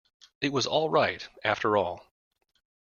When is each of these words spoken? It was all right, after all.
It 0.41 0.51
was 0.51 0.65
all 0.65 0.89
right, 0.89 1.29
after 1.43 1.77
all. 1.77 2.07